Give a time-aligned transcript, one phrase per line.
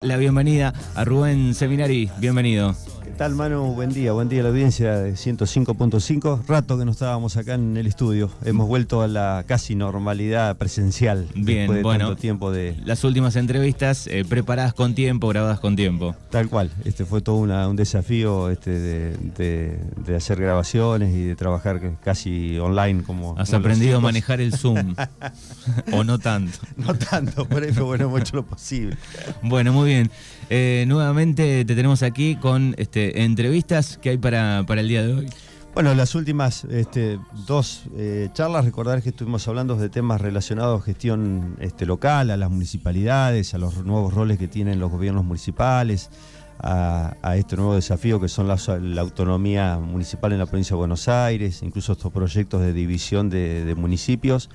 [0.00, 2.76] La bienvenida a Rubén Seminari, bienvenido.
[3.18, 3.74] ¿Qué tal, Manu?
[3.74, 6.46] Buen día, buen día a la audiencia de 105.5.
[6.46, 8.30] Rato que no estábamos acá en el estudio.
[8.44, 11.26] Hemos vuelto a la casi normalidad presencial.
[11.34, 12.06] Bien, después de bueno.
[12.06, 12.76] tanto tiempo de.
[12.84, 16.14] Las últimas entrevistas eh, preparadas con tiempo, grabadas con tiempo.
[16.30, 16.70] Tal cual.
[16.84, 21.80] Este fue todo una- un desafío este, de, de- de hacer grabaciones y de trabajar
[22.04, 23.36] casi online como.
[23.36, 24.94] Has aprendido a manejar el Zoom.
[25.92, 26.56] o no tanto.
[26.76, 28.96] No tanto, por pero bueno, hemos hecho lo posible.
[29.42, 30.08] Bueno, muy bien.
[30.50, 35.26] Eh, nuevamente te tenemos aquí con este, entrevistas que hay para, el día de hoy.
[35.74, 40.84] Bueno, las últimas este, dos eh, charlas, recordar que estuvimos hablando de temas relacionados a
[40.84, 46.10] gestión este, local, a las municipalidades, a los nuevos roles que tienen los gobiernos municipales,
[46.60, 51.06] a, este nuevo desafío que son la, la autonomía municipal en la provincia de Buenos
[51.08, 54.48] Aires, incluso estos proyectos de división de, de municipios.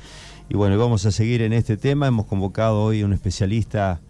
[0.50, 2.08] Y bueno, vamos a seguir en este tema.
[2.08, 4.02] Hemos convocado hoy a un especialista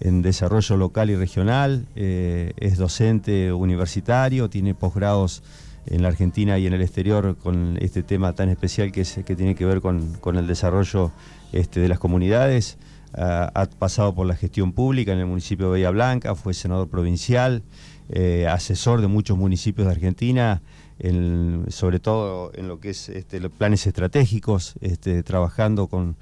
[0.00, 5.42] en desarrollo local y regional, eh, es docente universitario, tiene posgrados
[5.86, 9.64] en la Argentina y en el exterior con este tema tan especial que, tiene que
[9.64, 11.10] ver con, el desarrollo
[11.52, 12.78] este, de las comunidades.
[13.12, 17.64] Ha pasado por la gestión pública en el municipio de Bahía Blanca, fue senador provincial,
[18.08, 20.62] eh, asesor de muchos municipios de Argentina,
[21.00, 26.16] en- sobre todo en lo que es este, los planes estratégicos, este, trabajando con,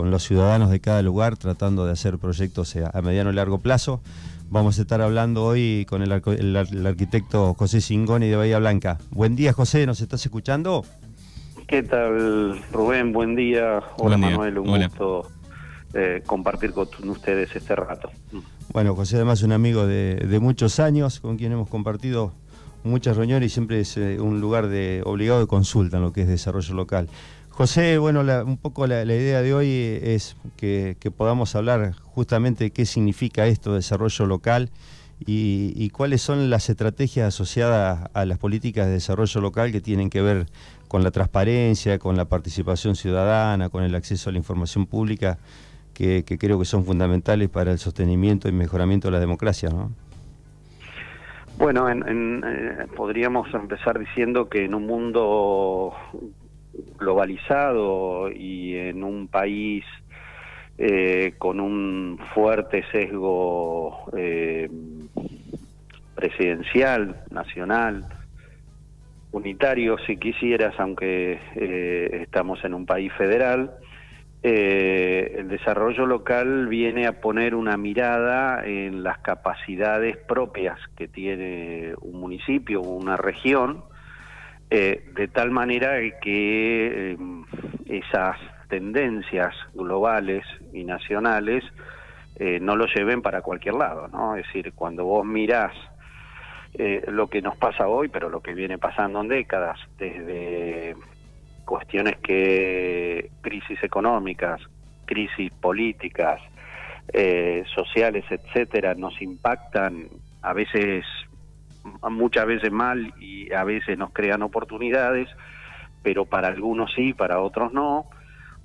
[0.00, 3.58] con los ciudadanos de cada lugar, tratando de hacer proyectos a, a mediano y largo
[3.58, 4.00] plazo.
[4.48, 6.10] Vamos a estar hablando hoy con el,
[6.86, 8.96] arquitecto José Singoni de Bahía Blanca.
[9.10, 10.86] Buen día, José, ¿nos estás escuchando?
[11.66, 13.12] ¿Qué tal, Rubén?
[13.12, 13.82] Buen día.
[13.98, 14.30] Hola, Buen día.
[14.30, 14.58] Manuel.
[14.60, 14.88] Un Hola.
[14.88, 15.28] gusto
[15.92, 18.10] eh, compartir con ustedes este rato.
[18.72, 22.32] Bueno, José además un amigo de, de muchos años, con quien hemos compartido
[22.84, 26.22] muchas reuniones y siempre es eh, un lugar de obligado de consulta en lo que
[26.22, 27.08] es desarrollo local.
[27.50, 29.68] José, bueno, la- un poco la, idea de hoy
[30.02, 34.70] es que, podamos hablar justamente de qué significa esto, desarrollo local,
[35.26, 40.22] y, cuáles son las estrategias asociadas a las políticas de desarrollo local que tienen que
[40.22, 40.46] ver
[40.88, 45.36] con la transparencia, con la participación ciudadana, con el acceso a la información pública,
[45.92, 49.90] que, que creo que son fundamentales para el sostenimiento y mejoramiento de la democracia, ¿no?
[51.58, 55.92] Bueno, en- en, eh, podríamos empezar diciendo que en un mundo
[56.98, 59.84] globalizado y en un país
[60.78, 64.70] eh, con un fuerte sesgo eh,
[66.14, 68.06] presidencial, nacional,
[69.32, 73.72] unitario, si quisieras, aunque eh, estamos en un país federal,
[74.42, 81.92] eh, el desarrollo local viene a poner una mirada en las capacidades propias que tiene
[82.00, 83.84] un municipio o una región,
[84.70, 87.16] eh, de tal manera que eh,
[87.86, 88.36] esas
[88.68, 91.64] tendencias globales y nacionales
[92.36, 94.36] eh, no lo lleven para cualquier lado, ¿no?
[94.36, 95.72] Es decir, cuando vos mirás
[96.74, 100.94] eh, lo que nos pasa hoy, pero lo que viene pasando en décadas, desde
[101.64, 104.60] cuestiones que crisis económicas,
[105.04, 106.40] crisis políticas,
[107.74, 110.06] sociales, etcétera, nos impactan
[110.42, 111.04] a veces,
[112.10, 115.28] muchas veces mal y a veces nos crean oportunidades,
[116.02, 118.06] pero para algunos sí, para otros no,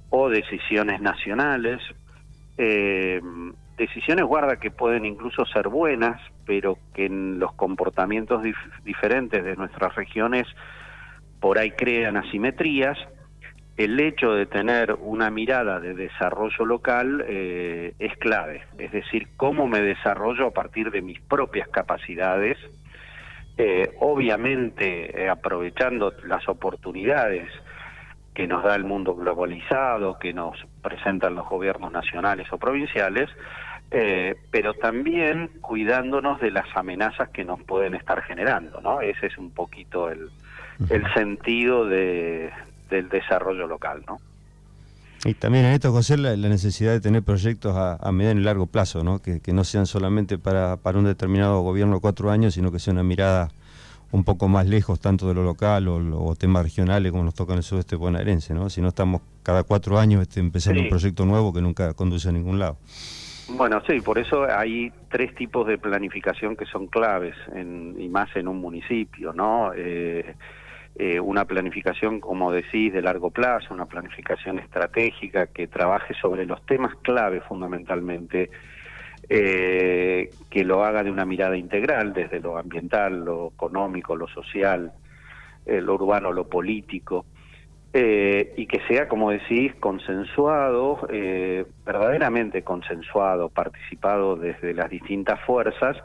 [0.10, 1.82] o decisiones nacionales,
[2.58, 3.22] eh,
[3.78, 9.56] decisiones guarda que pueden incluso ser buenas, pero que en los comportamientos dif- diferentes de
[9.56, 10.48] nuestras regiones
[11.40, 12.98] por ahí crean asimetrías.
[13.76, 19.68] El hecho de tener una mirada de desarrollo local eh, es clave, es decir, cómo
[19.68, 22.58] me desarrollo a partir de mis propias capacidades,
[23.58, 27.50] eh, obviamente eh, aprovechando las oportunidades
[28.34, 33.30] que nos da el mundo globalizado, que nos presentan los gobiernos nacionales o provinciales,
[33.92, 39.00] eh, pero también cuidándonos de las amenazas que nos pueden estar generando, ¿no?
[39.00, 40.30] Ese es un poquito el,
[40.90, 42.52] el sentido de,
[42.90, 44.20] del desarrollo local, ¿no?
[45.26, 48.44] Y también en esto, José, la, la necesidad de tener proyectos a, a mediano y
[48.44, 49.20] largo plazo, ¿no?
[49.20, 52.94] Que, que no sean solamente para, para un determinado gobierno cuatro años, sino que sea
[52.94, 53.50] una mirada
[54.12, 57.54] un poco más lejos, tanto de lo local o, o temas regionales como nos toca
[57.54, 58.70] en el sudeste bonaerense, ¿no?
[58.70, 60.84] Si no estamos cada cuatro años este, empezando Sí.
[60.86, 62.78] un proyecto nuevo que nunca conduce a ningún lado.
[63.50, 68.30] Bueno, sí, por eso hay tres tipos de planificación que son claves, en, y más
[68.36, 69.72] en un municipio, ¿no?
[69.76, 70.36] Eh,
[70.96, 76.66] eh, una planificación, como decís, de largo plazo, una planificación estratégica que trabaje sobre los
[76.66, 78.50] temas clave fundamentalmente,
[79.28, 84.94] eh, que lo haga de una mirada integral, desde lo ambiental, lo económico, lo social,
[85.66, 87.26] eh, lo urbano, lo político,
[87.98, 95.96] eh, y que sea, como decís, consensuado, eh, verdaderamente consensuado, participado desde las distintas fuerzas,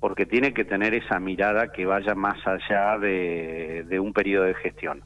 [0.00, 5.02] porque tiene que tener esa mirada que vaya más allá de, un periodo de gestión.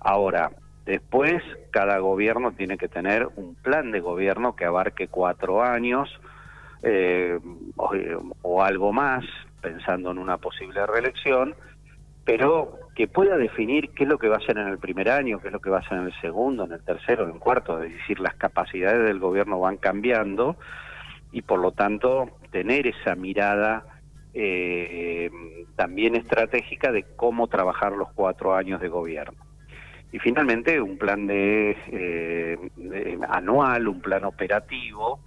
[0.00, 0.50] Ahora,
[0.86, 6.08] después cada gobierno tiene que tener un plan de gobierno que abarque cuatro años
[6.82, 7.38] eh,
[7.76, 9.24] o algo más,
[9.60, 11.54] pensando en una posible reelección,
[12.24, 15.40] pero que pueda definir qué es lo que va a hacer en el primer año,
[15.40, 17.38] qué es lo que va a hacer en el segundo, en el tercero, en el
[17.38, 20.56] cuarto, es decir, las capacidades del gobierno van cambiando
[21.32, 23.91] y por lo tanto tener esa mirada
[24.34, 25.30] eh,
[25.76, 29.38] también estratégica de cómo trabajar los cuatro años de gobierno.
[30.12, 35.20] Y finalmente un plan de, eh, anual, un plan operativo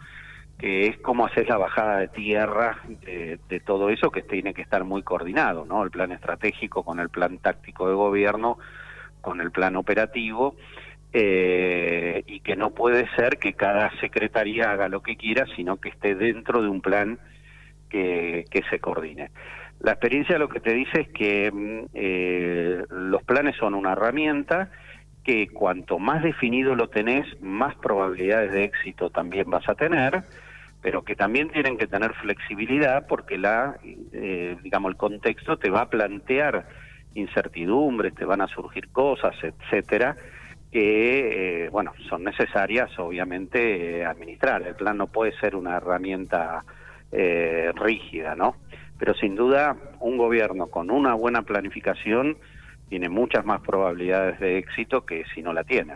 [0.57, 4.83] que es cómo hacer la bajada de tierra de, todo eso que tiene que estar
[4.85, 5.83] muy coordinado, ¿no?
[5.83, 8.57] El plan estratégico con el plan táctico de gobierno,
[9.21, 10.55] con el plan operativo,
[11.11, 15.89] eh, y que no puede ser que cada secretaría haga lo que quiera, sino que
[15.89, 17.19] esté dentro de un plan
[17.89, 19.31] que, se coordine.
[19.79, 24.69] La experiencia lo que te dice es que mm, eh, los planes son una herramienta
[25.23, 30.23] que cuanto más definido lo tenés, más probabilidades de éxito también vas a tener,
[30.81, 35.81] pero que también tienen que tener flexibilidad porque la, eh, digamos, el contexto te va
[35.81, 36.67] a plantear
[37.15, 40.15] incertidumbres, te van a surgir cosas, etcétera,
[40.71, 44.61] que, eh, bueno, son necesarias, obviamente, eh, administrar.
[44.61, 46.63] El plan no puede ser una herramienta
[47.75, 48.55] rígida, ¿no?
[48.97, 52.37] Pero sin duda, un gobierno con una buena planificación
[52.89, 55.95] tiene muchas más probabilidades de éxito que si no la tiene.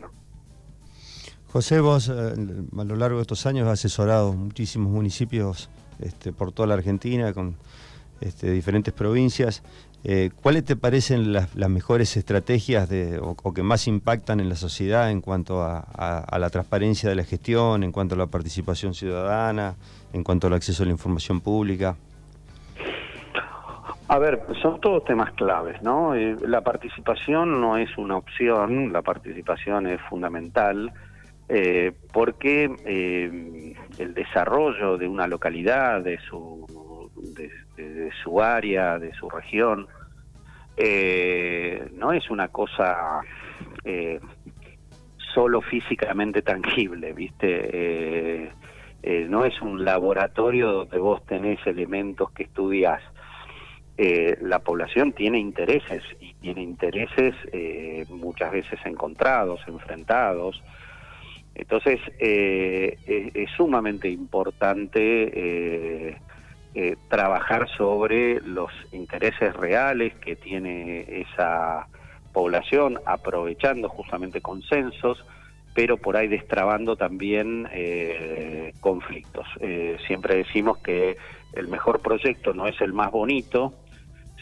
[1.52, 2.34] José, vos eh,
[2.78, 5.70] a lo largo de estos años has asesorado muchísimos municipios
[6.00, 7.56] este, por toda la Argentina, con
[8.22, 9.64] este, diferentes provincias.
[10.04, 15.12] Eh, ¿Cuáles te parecen las, mejores estrategias de, o, que más impactan en la sociedad
[15.12, 19.76] en cuanto a, la transparencia de la gestión, en cuanto a la participación ciudadana,
[20.14, 21.96] en cuanto al acceso a la información pública?
[24.12, 26.16] A ver, son todos temas claves, ¿no?
[26.16, 30.92] Eh, la participación no es una opción, la participación es fundamental,
[31.48, 37.12] eh, porque eh, el desarrollo de una localidad, de su,
[37.78, 39.88] de, su área, de su región,
[41.94, 43.22] no es una cosa
[45.36, 48.50] solo físicamente tangible, ¿viste?
[49.04, 53.02] No es un laboratorio donde vos tenés elementos que estudias
[54.02, 60.64] eh, la población tiene intereses y tiene intereses eh, muchas veces encontrados, enfrentados.
[61.54, 62.98] Entonces eh,
[63.34, 66.18] es, sumamente importante
[67.10, 71.88] trabajar sobre los intereses reales que tiene esa
[72.32, 75.26] población, aprovechando justamente consensos,
[75.74, 77.68] pero por ahí destrabando también
[78.80, 79.48] conflictos.
[80.08, 81.18] siempre decimos que
[81.54, 83.74] el mejor proyecto no es el más bonito,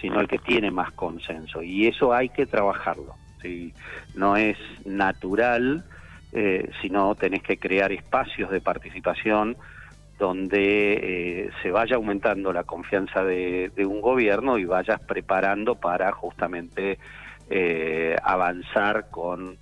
[0.02, 1.62] sino el que tiene más consenso.
[1.62, 3.16] Y eso hay que trabajarlo.
[3.42, 3.74] ¿sí?
[4.16, 5.84] No es natural,
[6.34, 9.58] eh, sino tenés que crear espacios de participación
[10.20, 16.98] donde eh, se vaya aumentando la confianza de, un gobierno y vayas preparando para justamente
[17.50, 19.58] eh, avanzar con,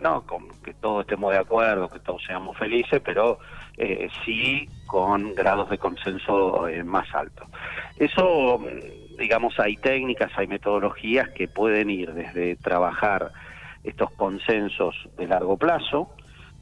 [0.00, 3.38] no, con que todos estemos de acuerdo, que todos seamos felices, pero
[4.24, 7.46] sí con grados de consenso más altos.
[7.96, 8.60] Eso
[9.18, 13.32] digamos, hay técnicas, hay metodologías que pueden ir desde trabajar
[13.84, 16.10] estos consensos de largo plazo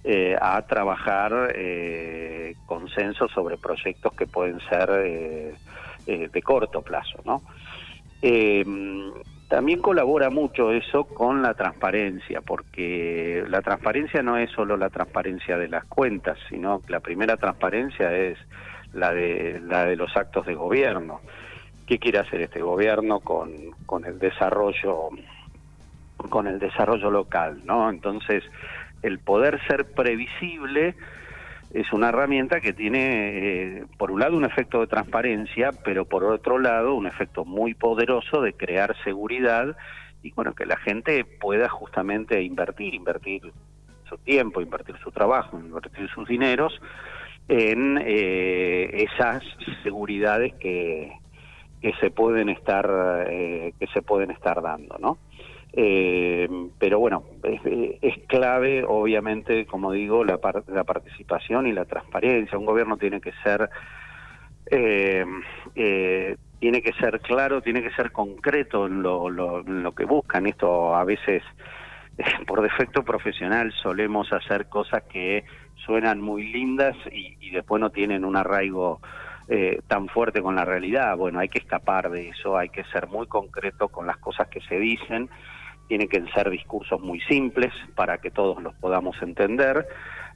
[0.02, 5.54] eh, a trabajar eh, consensos sobre proyectos que pueden ser eh,
[6.06, 7.42] de corto plazo, ¿no?
[9.49, 15.57] También colabora mucho eso con la transparencia, porque la transparencia no es solo la transparencia
[15.57, 18.38] de las cuentas, sino que la primera transparencia es
[18.93, 21.21] la de, la de los actos de gobierno
[21.87, 23.53] qué quiere hacer este gobierno con,
[23.87, 25.11] con el desarrollo
[26.29, 27.88] con el desarrollo local, ¿no?
[27.91, 28.43] Entonces,
[29.03, 30.97] el poder ser previsible
[31.73, 36.25] es una herramienta que tiene, eh, por un lado, un efecto de transparencia, pero por
[36.25, 39.76] otro lado, un efecto muy poderoso de crear seguridad
[40.23, 43.52] y, bueno, que la gente pueda justamente invertir, invertir
[44.08, 46.80] su tiempo, invertir su trabajo, invertir sus dineros
[47.49, 49.42] en eh, esas
[49.82, 51.12] seguridades que,
[51.80, 55.18] que se pueden estar eh, que se pueden estar dando no
[55.73, 62.66] eh, pero bueno es, clave obviamente como digo la, la participación y la transparencia un
[62.66, 63.68] gobierno tiene que ser
[64.70, 65.25] eh,
[66.58, 70.46] tiene que ser claro tiene que ser concreto en lo, lo, en lo que buscan
[70.46, 71.42] esto a veces
[72.46, 75.44] por defecto profesional solemos hacer cosas que
[75.85, 79.00] suenan muy lindas y, y después no tienen un arraigo
[79.49, 81.16] eh, tan fuerte con la realidad.
[81.16, 84.61] Bueno, hay que escapar de eso, hay que ser muy concreto con las cosas que
[84.62, 85.30] se dicen,
[85.88, 89.87] tienen que ser discursos muy simples para que todos los podamos entender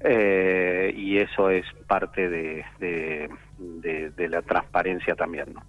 [0.00, 3.28] eh, y eso es parte de,
[4.28, 5.52] la transparencia también.
[5.54, 5.62] ¿no?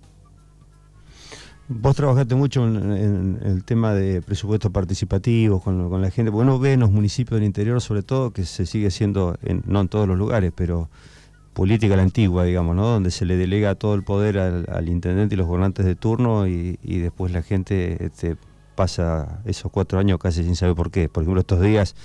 [1.67, 6.59] Vos trabajaste mucho en, el tema de presupuestos participativos con, con, la gente, porque uno
[6.59, 10.07] ve en los municipios del interior sobre todo que se sigue siendo, no en todos
[10.07, 10.89] los lugares, pero
[11.53, 12.87] política la antigua, digamos, ¿no?
[12.87, 16.77] Donde se le delega todo el poder al, intendente y los gobernantes de turno y,
[16.83, 18.37] después la gente este,
[18.75, 21.09] pasa esos cuatro años casi sin saber por qué.
[21.09, 21.95] Por ejemplo, estos días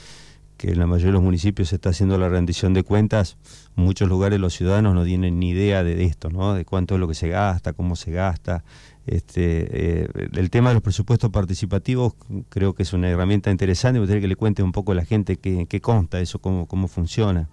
[0.56, 3.36] que en la mayoría de los municipios se está haciendo la rendición de cuentas,
[3.76, 6.54] en muchos lugares los ciudadanos no tienen ni idea de esto, ¿no?
[6.54, 8.64] De cuánto es lo que se gasta, cómo se gasta.
[9.06, 12.14] Este, eh, el tema de los presupuestos participativos
[12.48, 15.04] creo que es una herramienta interesante, me gustaría que le cuente un poco a la
[15.04, 17.48] gente qué, qué consta eso, cómo, cómo funciona.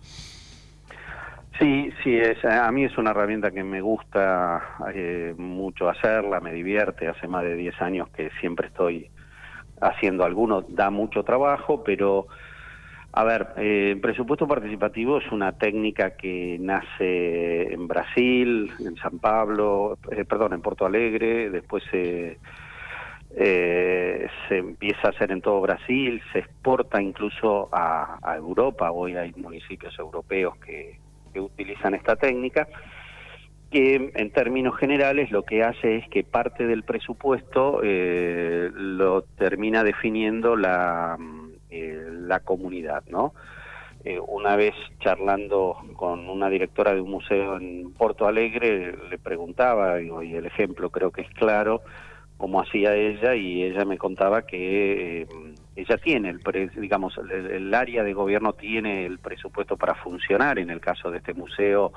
[1.63, 6.51] Sí, sí, es, a mí es una herramienta que me gusta eh, mucho hacerla, me
[6.51, 9.09] divierte, hace más de 10 años que siempre estoy
[9.79, 12.27] haciendo alguno, da mucho trabajo, pero
[13.13, 19.97] a ver, eh, presupuesto participativo es una técnica que nace en Brasil, en San Pablo,
[20.11, 22.39] eh, perdón, en Porto Alegre, después se,
[23.37, 29.15] eh, se empieza a hacer en todo Brasil, se exporta incluso a, a Europa, hoy
[29.15, 31.01] hay municipios europeos que
[31.33, 32.67] que utilizan esta técnica,
[33.71, 39.83] que en términos generales lo que hace es que parte del presupuesto eh, lo termina
[39.83, 41.17] definiendo la,
[41.71, 43.33] eh, la comunidad, ¿no?
[44.05, 50.01] Eh, una vez charlando con una directora de un museo en Porto Alegre, le preguntaba,
[50.01, 51.81] y el ejemplo creo que es claro,
[52.37, 55.25] cómo hacía ella, y ella me contaba que
[55.75, 56.41] ella tiene, el
[56.75, 61.33] digamos, el, área de gobierno tiene el presupuesto para funcionar, en el caso de este
[61.33, 61.91] museo,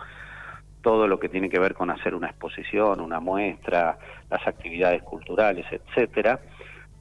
[0.81, 3.99] todo lo que tiene que ver con hacer una exposición, una muestra,
[4.31, 6.41] las actividades culturales, etcétera,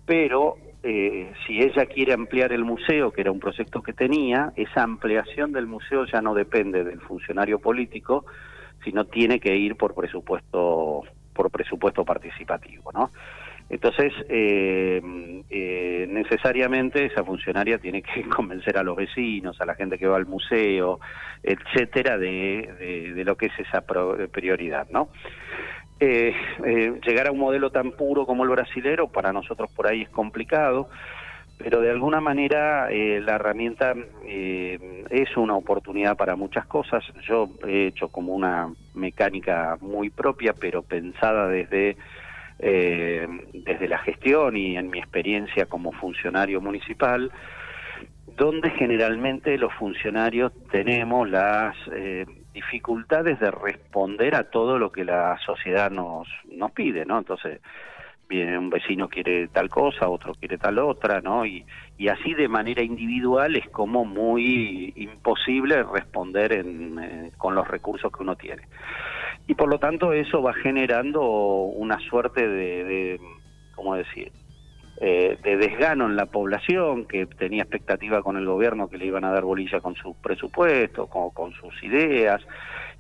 [0.06, 4.84] pero eh, si ella quiere ampliar el museo, que era un proyecto que tenía, esa
[4.84, 8.26] ampliación del museo ya no depende del funcionario político,
[8.84, 11.04] sino tiene que ir por presupuesto
[11.34, 13.12] por presupuesto participativo, ¿no?
[13.70, 15.02] Entonces, eh,
[15.50, 20.18] eh, necesariamente esa funcionaria tiene que convencer a los vecinos, a la gente que va
[20.18, 21.00] al museo,
[21.42, 25.10] etcétera, de, lo que es esa prioridad, ¿no?
[26.00, 26.34] Eh,
[27.06, 30.90] llegar a un modelo tan puro como el brasilero para nosotros por ahí es complicado,
[31.58, 33.96] pero de alguna manera la herramienta
[34.28, 37.02] es una oportunidad para muchas cosas.
[37.26, 41.96] Yo he hecho como una mecánica muy propia, pero pensada desde
[42.60, 47.32] eh, desde la gestión y en mi experiencia como funcionario municipal,
[48.38, 55.38] donde generalmente los funcionarios tenemos las eh, dificultades de responder a todo lo que la
[55.46, 57.18] sociedad nos, nos pide, ¿no?
[57.18, 57.62] Entonces,
[58.28, 61.46] viene un vecino quiere tal cosa, otro quiere tal otra, ¿no?
[61.46, 61.66] Y,
[62.10, 68.22] así de manera individual es como muy imposible responder en, eh, con los recursos que
[68.22, 68.64] uno tiene
[69.48, 73.20] y por lo tanto eso va generando una suerte de, de
[73.76, 74.32] ¿cómo decir?
[75.02, 79.26] Eh, de desgano en la población que tenía expectativa con el gobierno que le iban
[79.26, 82.42] a dar bolilla con sus presupuestos, con, con sus ideas,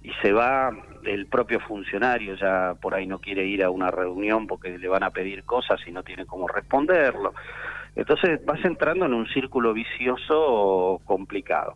[0.03, 0.71] y se va
[1.05, 5.03] el propio funcionario, ya por ahí no quiere ir a una reunión porque le van
[5.03, 7.33] a pedir cosas y no tiene cómo responderlo.
[7.95, 11.75] Entonces vas entrando en un círculo vicioso complicado.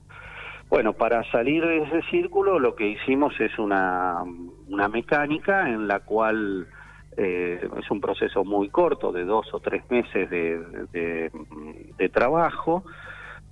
[0.68, 4.22] Bueno, para salir de ese círculo lo que hicimos es una,
[4.70, 6.68] una mecánica en la cual
[7.18, 11.30] eh, es un proceso muy corto, de dos o tres meses de,
[11.98, 12.84] de, trabajo,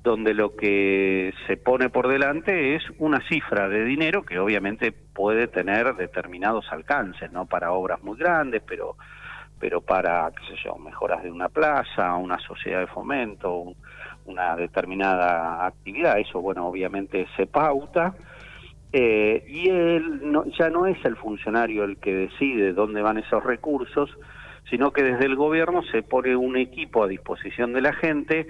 [0.03, 5.47] donde lo que se pone por delante es una cifra de dinero que obviamente puede
[5.47, 8.95] tener determinados alcances, no para obras muy grandes, pero
[9.59, 13.73] pero para, qué sé yo, mejoras de una plaza, una sociedad de fomento,
[14.25, 18.13] una determinada actividad, eso bueno, obviamente se pauta,
[18.93, 20.21] eh, y él
[20.57, 24.09] ya no es el funcionario el que decide dónde van esos recursos,
[24.69, 28.47] sino que desde el gobierno se pone un equipo a disposición de la gente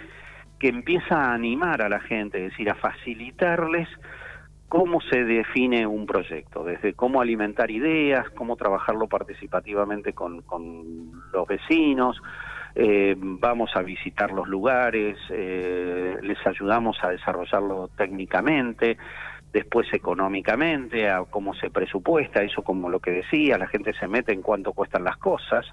[0.60, 3.88] que empieza a animar a la gente, es decir, a facilitarles
[4.70, 11.48] cómo se define un proyecto, desde cómo alimentar ideas, cómo trabajarlo participativamente con, con los
[11.48, 12.22] vecinos,
[12.76, 18.98] eh, vamos a visitar los lugares, eh, les ayudamos a desarrollarlo técnicamente,
[19.54, 24.34] después económicamente, a cómo se presupuesta, eso como lo que decía, la gente se mete
[24.34, 25.66] en cuánto cuestan las cosas.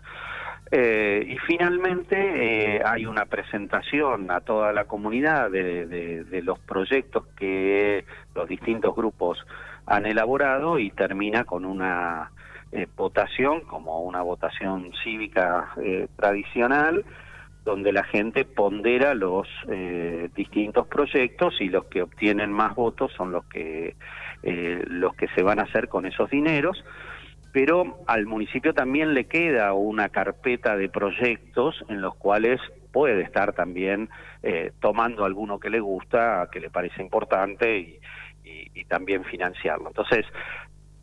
[0.71, 8.05] Eh, y finalmente eh, hay una presentación a toda la comunidad de, los proyectos que
[8.35, 9.45] los distintos grupos
[9.87, 12.31] han elaborado y termina con una
[12.73, 15.75] eh, votación, como una votación cívica
[16.17, 17.05] tradicional,
[17.65, 19.49] donde la gente pondera los
[20.35, 23.97] distintos proyectos y los que obtienen más votos son los que
[24.43, 26.85] los que se van a hacer con esos dineros
[27.55, 32.61] pero al municipio también le queda una carpeta de proyectos en los cuales
[32.93, 34.11] puede estar también
[34.43, 38.01] eh, tomando alguno que le gusta, que le parece importante y,
[38.89, 39.89] también financiarlo.
[39.89, 40.27] Entonces,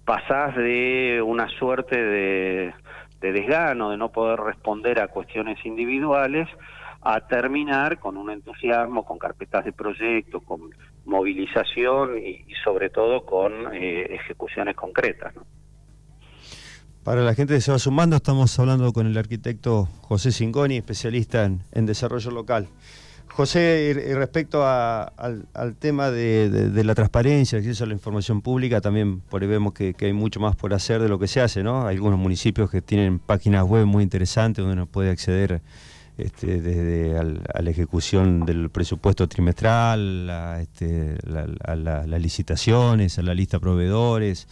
[0.05, 2.73] pasás de una suerte de,
[3.21, 6.49] de desgano, de no poder responder a cuestiones individuales,
[7.01, 10.69] a terminar con un entusiasmo, con carpetas de proyectos, con
[11.05, 15.35] movilización y, sobre todo con eh, ejecuciones concretas.
[15.35, 15.43] ¿no?
[17.03, 21.45] Para la gente que se va sumando, estamos hablando con el arquitecto José Singoni, especialista
[21.45, 22.67] en, desarrollo local.
[23.33, 29.45] José, y respecto al, tema de, la transparencia, acceso a la información pública, también por
[29.47, 31.87] vemos que, hay mucho más por hacer de lo que se hace, ¿no?
[31.87, 35.61] Hay algunos municipios que tienen páginas web muy interesantes donde uno puede acceder
[36.17, 43.57] este, desde a la ejecución del presupuesto trimestral, a, este, las licitaciones, a la lista
[43.57, 44.47] de proveedores.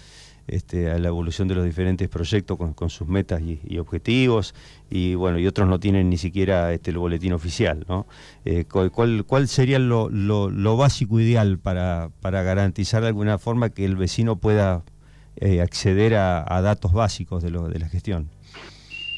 [0.51, 4.56] Este, a la evolución de los diferentes proyectos con, sus metas y, objetivos
[4.89, 8.08] y bueno y otros no tienen ni siquiera este, el boletín oficial ¿no?
[8.46, 8.91] Eh, ¿cuál,
[9.27, 14.38] ¿cuál, sería lo, lo, básico ideal para, para, garantizar de alguna forma que el vecino
[14.38, 14.82] pueda
[15.36, 18.29] eh, acceder a, datos básicos de, lo, de la gestión?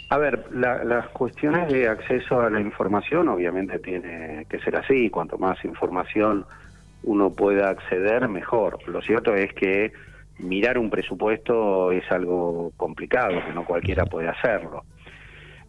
[0.10, 5.38] A ver, las cuestiones de acceso a la información obviamente tiene que ser así, cuanto
[5.38, 6.46] más información
[7.04, 8.80] uno pueda acceder, mejor.
[8.88, 9.94] Lo cierto es que
[10.42, 14.84] mirar un presupuesto es algo complicado, que no cualquiera puede hacerlo.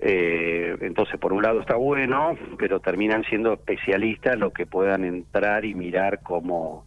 [0.04, 5.64] Eh, entonces, por un lado está bueno, pero terminan siendo especialistas los que puedan entrar
[5.64, 6.84] y mirar cómo,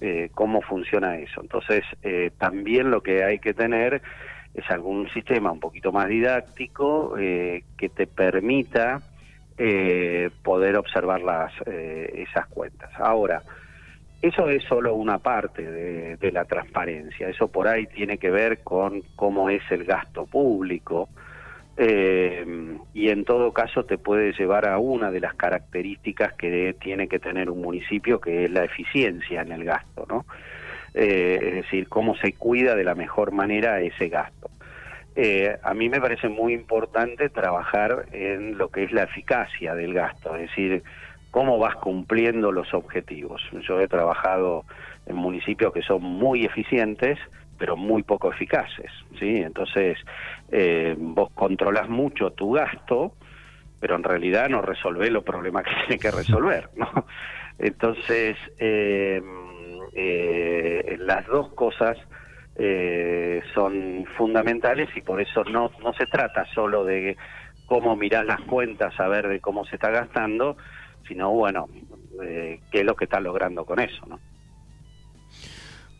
[0.00, 1.40] eh, cómo funciona eso.
[1.40, 4.02] Entonces, eh, también lo que hay que tener
[4.54, 9.02] es algún sistema un poquito más didáctico que te permita
[10.42, 12.90] poder observar las, esas cuentas.
[12.96, 13.42] Ahora,
[14.20, 19.02] eso es solo una parte de, la transparencia, eso por ahí tiene que ver con
[19.16, 21.08] cómo es el gasto público
[21.76, 22.44] eh,
[22.92, 27.20] y en todo caso te puede llevar a una de las características que tiene que
[27.20, 30.26] tener un municipio, que es la eficiencia en el gasto, ¿no?
[30.94, 34.50] Eh, es decir, cómo se cuida de la mejor manera ese gasto.
[35.14, 39.94] Eh, a mí me parece muy importante trabajar en lo que es la eficacia del
[39.94, 40.82] gasto, es decir,
[41.38, 43.40] cómo vas cumpliendo los objetivos.
[43.62, 44.64] Yo he trabajado
[45.06, 47.16] en municipios que son muy eficientes,
[47.56, 49.36] pero muy poco eficaces, ¿sí?
[49.36, 49.98] Entonces,
[50.50, 53.12] eh, vos controlas mucho tu gasto,
[53.78, 56.70] pero en realidad no resolvés los problemas que tiene que resolver.
[57.60, 59.22] Entonces, eh,
[59.94, 61.96] eh, las dos cosas
[63.54, 67.16] son fundamentales y por eso no, no se trata solo de
[67.66, 70.56] cómo mirar las cuentas, saber de cómo se está gastando,
[71.08, 71.68] sino bueno,
[72.22, 74.20] eh, qué es lo que está logrando con eso, ¿no?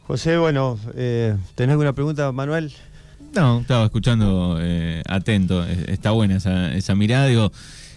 [0.06, 2.72] José, bueno, eh, ¿tenés alguna pregunta, Manuel?
[3.34, 7.50] No, estaba escuchando eh, atento, está buena esa, esa mirada, digo...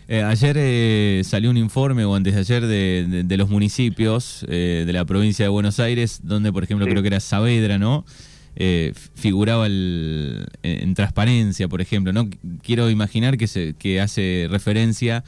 [0.09, 5.49] ayer salió un informe, o antes de ayer, de, los municipios de la provincia de
[5.49, 8.03] Buenos Aires, donde, por ejemplo, creo que era Saavedra, ¿no?
[9.15, 12.29] figuraba en transparencia, por ejemplo, ¿no?
[12.61, 15.23] Quiero imaginar que, se, que hace referencia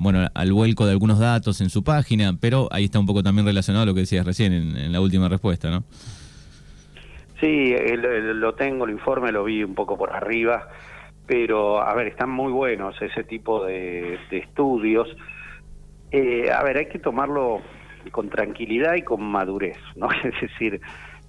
[0.00, 3.46] bueno, al vuelco de algunos datos en su página, pero ahí está un poco también
[3.46, 5.84] relacionado a lo que decías recién en, la última respuesta, ¿no?
[7.40, 10.68] Sí, lo tengo, el informe lo vi un poco por arriba,
[11.26, 15.08] pero a ver, están muy buenos ese tipo de, estudios.
[16.10, 17.62] Eh, a ver, hay que tomarlo
[18.10, 20.08] con tranquilidad y con madurez, ¿no?
[20.24, 20.80] Es decir,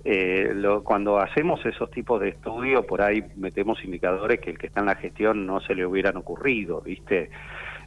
[0.05, 4.81] eh, cuando hacemos esos tipos de estudios, por ahí metemos indicadores que el que está
[4.81, 7.29] en la gestión no se le hubieran ocurrido, ¿viste?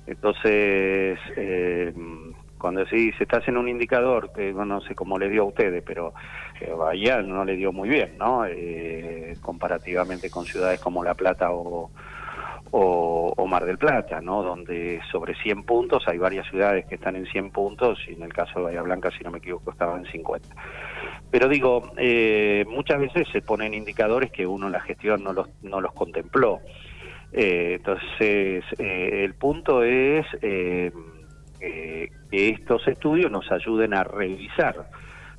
[0.07, 1.93] Entonces, eh,
[2.59, 6.15] cuando decís, estás en un indicador, que no sé cómo le dio a ustedes, pero
[6.61, 8.47] eh, Bahía no le dio muy bien, ¿no?
[8.47, 11.91] Eh, comparativamente con ciudades como La Plata o,
[12.71, 14.43] o, Mar del Plata, ¿no?
[14.43, 18.33] Donde sobre 100 puntos hay varias ciudades que están en 100 puntos y en el
[18.33, 20.49] caso de Bahía Blanca, si no me equivoco, estaban en 50.
[21.31, 25.49] Pero digo, eh, muchas veces se ponen indicadores que uno en la gestión no los,
[25.63, 26.61] no los contempló.
[27.33, 30.93] Eh, entonces, eh, el punto es eh,
[31.61, 34.89] que estos estudios nos ayuden a revisar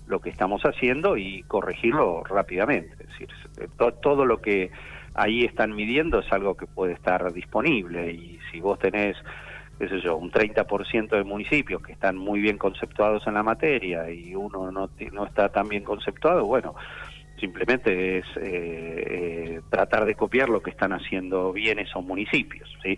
[0.07, 2.95] lo que estamos haciendo y corregirlo rápidamente.
[2.99, 3.29] Es decir,
[4.01, 4.71] todo lo que
[5.13, 9.17] ahí están midiendo es algo que puede estar disponible y si vos tenés
[9.77, 14.09] qué sé yo, un 30% de municipios que están muy bien conceptuados en la materia
[14.09, 16.73] y uno no, no está tan bien conceptuado, bueno,
[17.39, 22.97] simplemente es eh, eh, tratar de copiar lo que están haciendo bien esos municipios, ¿sí?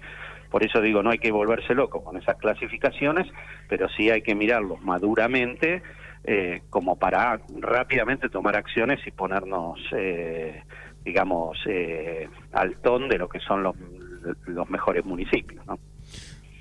[0.50, 3.28] Por eso digo, no hay que volverse loco con esas clasificaciones,
[3.68, 5.84] pero sí hay que mirarlos maduramente
[6.24, 9.80] eh, como para rápidamente tomar acciones y ponernos,
[11.06, 11.58] digamos,
[12.52, 13.76] al ton de lo que son los,
[14.70, 15.78] mejores municipios, ¿no?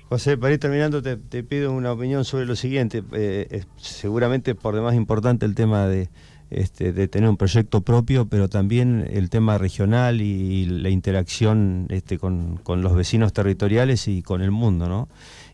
[0.09, 3.03] José, para ir terminando, te, pido una opinión sobre lo siguiente.
[3.13, 6.09] Eh, seguramente por demás importante el tema de,
[6.51, 12.17] este, de tener un proyecto propio, pero también el tema regional y, la interacción este,
[12.17, 15.09] con, con, los vecinos territoriales y con el mundo, ¿no?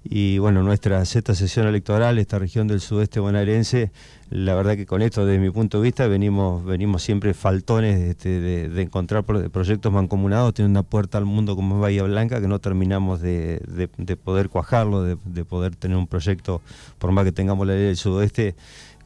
[0.07, 3.91] Y bueno, nuestra sexta sesión electoral, esta región del sudeste bonaerense,
[4.29, 8.39] la verdad que con esto, desde mi punto de vista, venimos, venimos siempre faltones este,
[8.39, 13.19] de, encontrar proyectos mancomunados, tiene una puerta al mundo como Bahía Blanca que no terminamos
[13.19, 13.61] de,
[14.23, 16.61] poder cuajarlo, de, poder tener un proyecto,
[16.99, 18.55] por más que tengamos la ley del sudoeste,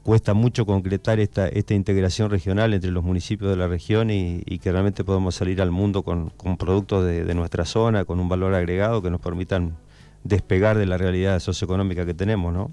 [0.04, 4.72] cuesta mucho concretar esta, esta integración regional entre los municipios de la región y, que
[4.72, 9.10] realmente podamos salir al mundo con, productos de, nuestra zona, con un valor agregado que
[9.10, 9.78] nos permitan
[10.24, 12.72] despegar de la realidad socioeconómica que tenemos, ¿no?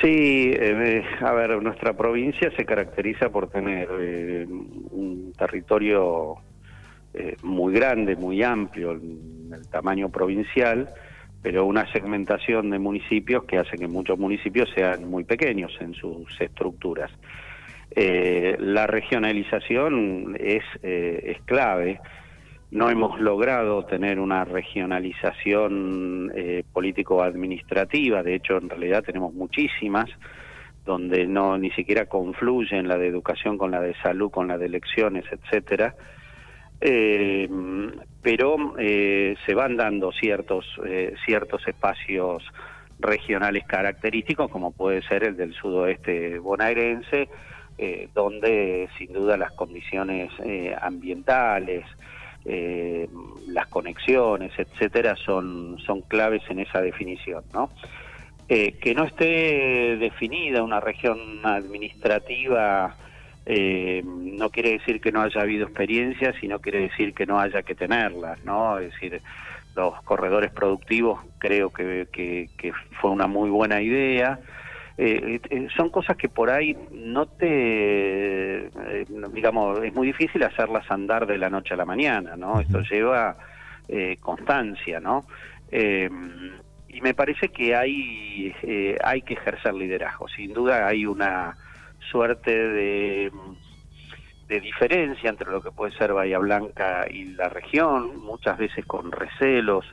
[0.00, 6.36] Sí, eh, a ver, nuestra provincia se caracteriza por tener eh, un territorio
[7.12, 10.88] eh, muy grande, muy amplio, en el tamaño provincial,
[11.42, 16.40] pero una segmentación de municipios que hace que muchos municipios sean muy pequeños en sus
[16.40, 17.10] estructuras.
[17.96, 22.00] la regionalización es, es clave
[22.70, 30.08] no hemos logrado tener una regionalización eh, político-administrativa, de hecho en realidad tenemos muchísimas,
[30.84, 34.66] donde no ni siquiera confluyen la de educación con la de salud, con la de
[34.66, 35.96] elecciones, etcétera.
[36.80, 37.48] Eh,
[38.22, 40.66] pero eh, se van dando ciertos
[41.24, 42.44] ciertos espacios
[42.98, 47.28] regionales característicos, como puede ser el del sudoeste bonaerense,
[48.14, 50.30] donde sin duda las condiciones
[50.82, 51.86] ambientales,
[52.46, 53.06] eh,
[53.48, 57.68] las conexiones, etcétera, son, son claves en esa definición, ¿no?
[58.48, 62.96] Eh, que no esté definida una región administrativa
[63.46, 67.62] eh, no quiere decir que no haya habido experiencias, sino quiere decir que no haya
[67.62, 68.78] que tenerlas, ¿no?
[68.78, 69.20] Es decir,
[69.74, 74.40] los corredores productivos creo que, que fue una muy buena idea.
[75.02, 80.90] Eh, eh, son cosas que por ahí no te, eh, digamos, es muy difícil hacerlas
[80.90, 82.60] andar de la noche a la mañana, ¿no?
[82.60, 83.34] Esto lleva
[84.20, 85.24] constancia, ¿no?
[85.72, 88.54] y me parece que hay,
[89.02, 90.28] hay que ejercer liderazgo.
[90.28, 91.56] Sin duda hay una
[92.10, 93.32] suerte de,
[94.48, 99.84] diferencia entre lo que puede ser Bahía Blanca y la región, muchas veces con recelos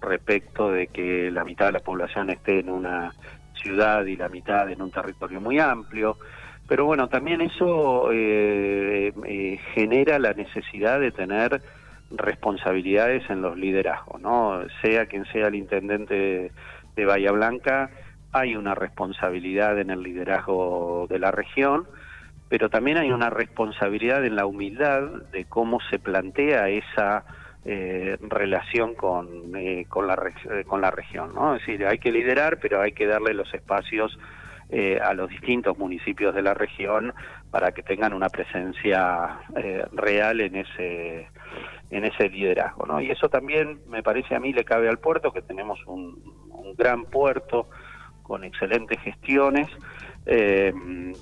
[0.00, 3.12] respecto de que la mitad de la población esté en una
[3.54, 6.16] ciudad y la mitad en un territorio muy amplio.
[6.66, 11.60] Pero bueno, también eso eh, eh, genera la necesidad de tener
[12.10, 14.62] responsabilidades en los liderazgos, ¿no?
[14.80, 16.52] Sea quien sea el intendente
[16.96, 17.90] de Bahía Blanca,
[18.32, 21.86] hay una responsabilidad en el liderazgo de la región,
[22.48, 27.24] pero también hay una responsabilidad en la humildad de cómo se plantea esa
[27.64, 30.14] eh, relación con, eh, con, la,
[30.50, 31.34] eh, con la región.
[31.34, 31.54] ¿no?
[31.54, 34.18] Es decir, hay que liderar, pero hay que darle los espacios
[34.70, 37.12] eh, a los distintos municipios de la región
[37.50, 39.40] para que tengan una presencia
[39.92, 41.26] real en ese
[41.90, 43.00] en ese liderazgo ¿no?
[43.00, 46.22] y eso también me parece a mí le cabe al puerto que tenemos un
[46.78, 47.68] gran puerto
[48.30, 49.68] con excelentes gestiones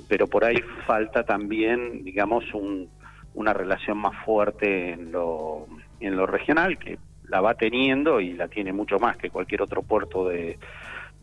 [0.08, 2.90] pero por ahí falta también digamos un,
[3.34, 5.66] una relación más fuerte en lo
[6.00, 9.82] en lo regional, que la va teniendo y la tiene mucho más que cualquier otro
[9.82, 10.58] puerto de,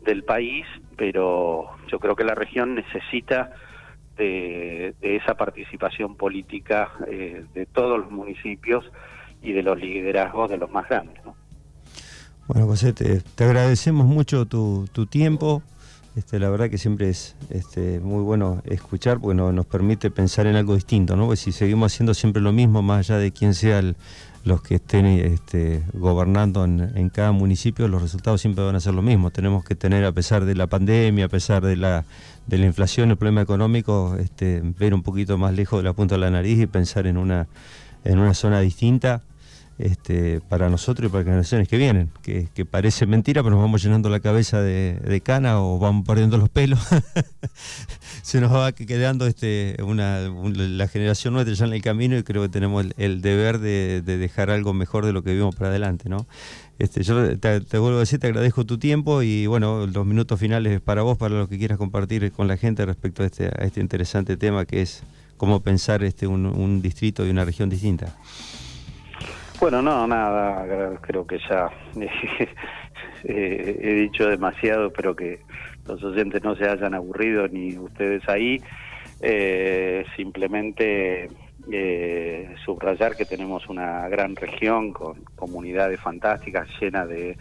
[0.04, 0.64] del país,
[0.96, 3.52] pero yo creo que la región necesita
[4.16, 8.84] de, esa participación política eh, de todos los municipios
[9.42, 11.20] y de los liderazgos de los más grandes.
[12.46, 15.62] Bueno, José, te, agradecemos mucho tu tiempo.
[16.16, 20.56] Este, la verdad que siempre es este, muy bueno escuchar porque nos permite pensar en
[20.56, 21.26] algo distinto, ¿no?
[21.26, 23.96] Porque si seguimos haciendo siempre lo mismo, más allá de quién sea el,
[24.46, 29.04] los que estén este, gobernando en, cada municipio, los resultados siempre van a ser los
[29.04, 29.34] mismos.
[29.34, 32.06] Tenemos que tener, a pesar de la pandemia, a pesar de la,
[32.46, 36.22] de la inflación, el problema económico, ver un poquito más lejos de la punta de
[36.22, 37.46] la nariz y pensar en una,
[38.04, 39.20] en una zona distinta.
[39.78, 43.82] Este, para nosotros y para las generaciones que vienen, que, parece mentira, pero nos vamos
[43.82, 46.80] llenando la cabeza de, cana o vamos perdiendo los pelos.
[48.22, 52.42] Se nos va quedando este, una, la generación nuestra ya en el camino y creo
[52.42, 56.08] que tenemos el, deber de, dejar algo mejor de lo que vivimos para adelante.
[56.08, 56.26] ¿no?
[56.78, 60.80] Este, yo te, vuelvo a decir, te agradezco tu tiempo y bueno, los minutos finales
[60.80, 63.80] para vos, para lo que quieras compartir con la gente respecto a este, a este
[63.80, 65.02] interesante tema que es
[65.36, 68.16] cómo pensar este, un distrito y una región distinta.
[69.58, 71.70] Bueno, no, nada, creo que ya
[73.24, 75.40] he dicho demasiado, espero que
[75.86, 78.60] los oyentes no se hayan aburrido ni ustedes ahí.
[79.20, 81.30] Eh, simplemente
[81.72, 87.38] eh, subrayar que tenemos una gran región con comunidades fantásticas llenas de,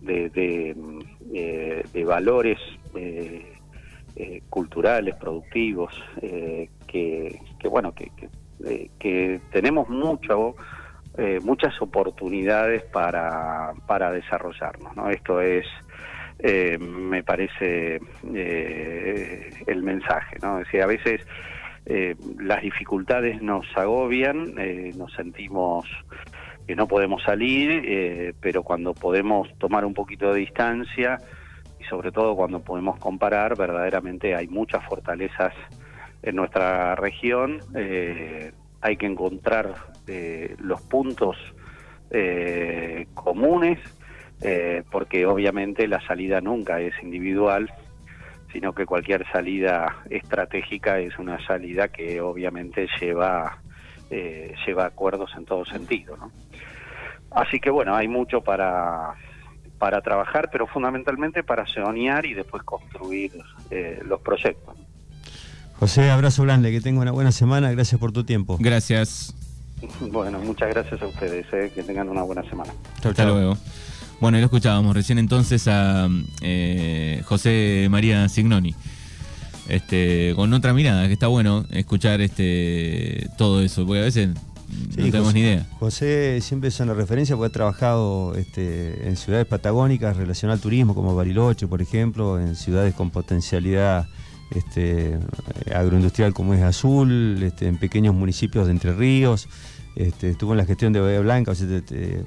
[0.00, 0.74] de,
[1.32, 2.58] eh, valores
[4.50, 5.94] culturales, productivos,
[6.86, 7.38] que,
[7.68, 8.10] bueno, que,
[8.98, 10.56] que tenemos mucho
[11.16, 14.96] eh, muchas oportunidades para, para desarrollarnos.
[14.96, 15.10] ¿no?
[15.10, 15.64] Esto es,
[16.40, 18.00] eh, me parece,
[18.34, 20.38] eh, el mensaje.
[20.42, 20.58] ¿no?
[20.58, 21.20] Es decir, a veces
[22.40, 24.54] las dificultades nos agobian,
[24.96, 25.86] nos sentimos
[26.66, 31.18] que no podemos salir, pero cuando podemos tomar un poquito de distancia
[31.78, 35.52] y sobre todo cuando podemos comparar, verdaderamente hay muchas fortalezas
[36.22, 37.60] en nuestra región
[38.84, 39.74] hay que encontrar
[40.06, 41.38] eh, los puntos
[42.10, 43.78] eh, comunes,
[44.42, 47.72] eh, porque obviamente la salida nunca es individual,
[48.52, 53.58] sino que cualquier salida estratégica es una salida que obviamente lleva,
[54.10, 56.18] lleva acuerdos en todo sentido.
[57.30, 59.14] Así que bueno, hay mucho para,
[59.78, 63.32] para trabajar, pero fundamentalmente para soñar y después construir
[64.04, 64.76] los proyectos.
[65.84, 68.56] José, abrazo grande, que tenga una buena semana, gracias por tu tiempo.
[68.58, 69.34] Gracias.
[70.00, 72.72] Bueno, muchas gracias a ustedes, eh, que tengan una buena semana.
[73.02, 73.58] Hasta luego.
[74.18, 76.08] Bueno, y lo escuchábamos recién entonces a
[76.40, 78.74] eh, José María Signoni.
[79.68, 84.30] Este, con otra mirada, que está bueno escuchar este todo eso, porque a veces
[84.96, 85.66] no tenemos ni idea.
[85.80, 90.94] José siempre es una referencia porque ha trabajado este, en ciudades patagónicas relacionadas al turismo,
[90.94, 94.08] como Bariloche, por ejemplo, en ciudades con potencialidad
[94.54, 95.18] este,
[95.74, 99.48] agroindustrial como es Azul, este, en pequeños municipios de Entre Ríos,
[99.96, 101.52] este, estuvo en la gestión de Bahía Blanca,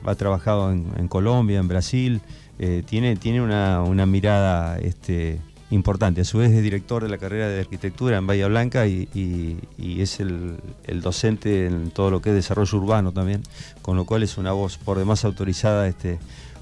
[0.06, 2.22] ha trabajado en, Colombia, en Brasil,
[2.60, 6.22] eh, tiene, tiene una, mirada este, importante.
[6.22, 10.20] A su vez es director de la carrera de arquitectura en Bahía Blanca y, es
[10.22, 10.58] el,
[11.02, 13.44] docente en todo lo que es desarrollo urbano también,
[13.82, 15.94] con lo cual es una voz por demás autorizada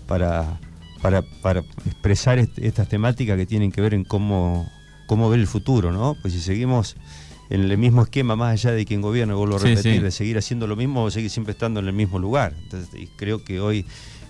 [0.07, 0.59] para,
[1.03, 4.67] para, para expresar estas temáticas que tienen que ver en cómo
[5.05, 6.15] cómo ver el futuro, ¿no?
[6.21, 6.95] Pues si seguimos
[7.49, 10.67] en el mismo esquema, más allá de quien gobierna, vuelvo a repetir, de seguir haciendo
[10.67, 12.53] lo mismo o seguir siempre estando en el mismo lugar.
[12.63, 13.85] Entonces, y creo que hoy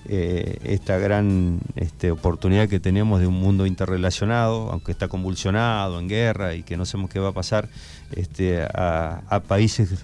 [0.08, 6.10] eh, esta gran este, oportunidad que tenemos de un mundo interrelacionado, aunque está convulsionado, en
[6.10, 7.70] guerra y que no sabemos qué va a pasar,
[8.12, 10.04] este, a países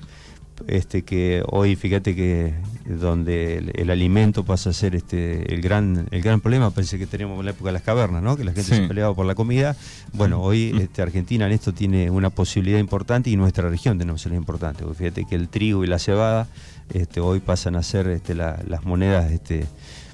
[0.67, 2.53] este, que hoy fíjate que
[2.85, 7.39] donde el, alimento pasa a ser este, el, gran, el gran problema, parece que teníamos
[7.39, 8.37] en la época de las cavernas, ¿no?
[8.37, 9.75] que la gente se peleaba por la comida.
[10.13, 14.35] Bueno, hoy este, Argentina en esto tiene una posibilidad importante y nuestra región tenemos una
[14.35, 16.47] importante, porque fíjate que el trigo y la cebada
[16.93, 19.65] este, hoy pasan a ser este, las monedas este,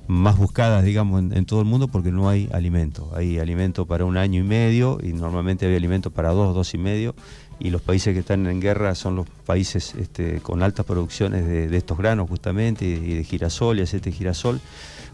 [0.07, 3.11] más buscadas, digamos, en, todo el mundo porque no hay alimento.
[3.15, 6.77] Hay alimento para un año y medio y normalmente hay alimento para dos, dos y
[6.77, 7.13] medio
[7.59, 11.75] y los países que están en guerra son los países este, con altas producciones de,
[11.75, 14.61] estos granos justamente y de girasol y aceite de girasol,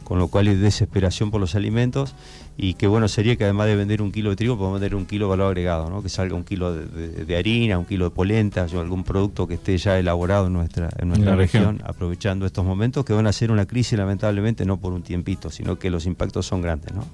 [0.04, 2.16] con lo cual hay desesperación por los alimentos
[2.58, 5.06] y qué bueno sería que además de vender un kilo de trigo podamos vender un
[5.06, 6.04] kilo de valor agregado, ¿no?
[6.04, 9.78] que salga un kilo de, harina, un kilo de polenta o algún producto que esté
[9.78, 13.66] ya elaborado en nuestra, en nuestra región, aprovechando estos momentos que van a ser una
[13.66, 16.94] crisis lamentablemente no por un tiempito, sino que los impactos son grandes.
[16.94, 17.06] ¿no?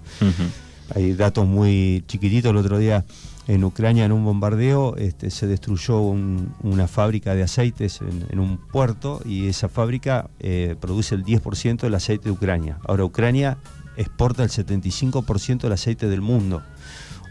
[0.95, 3.05] Hay datos muy chiquititos el otro día
[3.49, 9.21] en Ucrania en un bombardeo este, se destruyó una fábrica de aceites en, un puerto
[9.25, 12.77] y esa fábrica eh, produce el 10% del aceite de Ucrania.
[12.87, 13.57] Ahora Ucrania
[13.97, 16.61] exporta el 75% del aceite del mundo.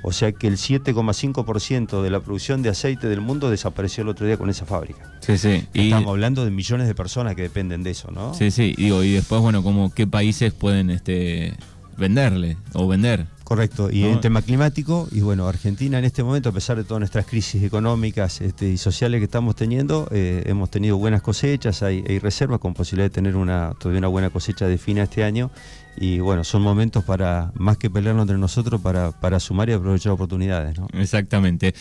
[0.02, 4.26] O sea que el 7,5% de la producción de aceite del mundo desapareció el otro
[4.26, 5.12] día con esa fábrica.
[5.20, 5.68] Sí, sí.
[5.72, 8.35] Estamos hablando de millones de personas que dependen de eso, ¿no?
[8.35, 8.74] Sí, sí.
[8.76, 11.54] Digo, y después, bueno, como qué países pueden este,
[11.96, 13.26] venderle o vender.
[13.48, 16.98] Correcto, y en tema climático, y bueno, Argentina en este momento, a pesar de todas
[16.98, 22.02] nuestras crisis económicas este, y sociales que estamos teniendo, eh, hemos tenido buenas cosechas, hay,
[22.18, 25.50] reservas con posibilidad de tener una, todavía una buena cosecha de fina este año,
[25.96, 30.12] y bueno, son momentos para, más que pelearnos entre nosotros, para, para sumar y aprovechar
[30.12, 30.78] oportunidades.
[30.78, 30.87] ¿no?
[30.92, 31.74] Exactamente.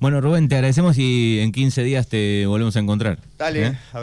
[0.00, 3.18] Bueno, Rubén, te agradecemos y en 15 días te volvemos a encontrar.
[3.38, 3.78] Dale, ¿Eh?
[3.94, 3.98] abrazo.